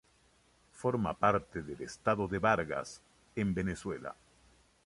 Forma 0.71 1.13
parte 1.13 1.61
del 1.61 1.81
estado 1.83 2.27
de 2.27 2.39
Vargas, 2.39 3.03
en 3.35 3.53
Venezuela. 3.53 4.15